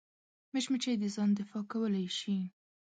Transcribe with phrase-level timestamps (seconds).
[0.53, 2.37] مچمچۍ د ځان دفاع کولی شي